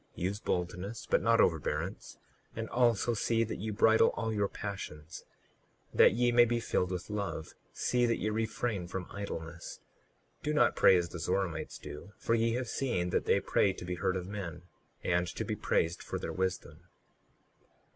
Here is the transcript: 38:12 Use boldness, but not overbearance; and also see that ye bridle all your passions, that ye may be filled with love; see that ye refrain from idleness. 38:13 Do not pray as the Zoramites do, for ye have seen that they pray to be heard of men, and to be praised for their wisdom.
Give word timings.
38:12 0.17 0.23
Use 0.23 0.39
boldness, 0.39 1.05
but 1.11 1.21
not 1.21 1.39
overbearance; 1.39 2.17
and 2.55 2.67
also 2.71 3.13
see 3.13 3.43
that 3.43 3.57
ye 3.59 3.69
bridle 3.69 4.07
all 4.15 4.33
your 4.33 4.47
passions, 4.47 5.25
that 5.93 6.13
ye 6.13 6.31
may 6.31 6.43
be 6.43 6.59
filled 6.59 6.89
with 6.89 7.11
love; 7.11 7.53
see 7.71 8.07
that 8.07 8.17
ye 8.17 8.31
refrain 8.31 8.87
from 8.87 9.05
idleness. 9.11 9.79
38:13 10.39 10.43
Do 10.45 10.53
not 10.55 10.75
pray 10.75 10.97
as 10.97 11.09
the 11.09 11.19
Zoramites 11.19 11.77
do, 11.77 12.13
for 12.17 12.33
ye 12.33 12.53
have 12.55 12.67
seen 12.67 13.11
that 13.11 13.25
they 13.25 13.39
pray 13.39 13.73
to 13.73 13.85
be 13.85 13.93
heard 13.93 14.15
of 14.15 14.25
men, 14.25 14.63
and 15.03 15.27
to 15.27 15.45
be 15.45 15.55
praised 15.55 16.01
for 16.01 16.17
their 16.17 16.33
wisdom. 16.33 16.79